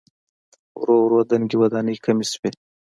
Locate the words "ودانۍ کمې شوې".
1.61-2.49